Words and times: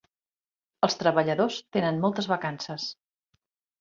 Els 0.87 0.95
treballadors 1.01 1.59
tenen 1.77 2.03
moltes 2.07 2.31
vacances. 2.33 2.89